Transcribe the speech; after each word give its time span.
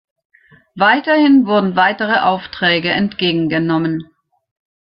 Weiterhin 0.77 1.45
wurden 1.45 1.75
weitere 1.75 2.21
Aufträge 2.21 2.89
entgegengenommen. 2.89 4.09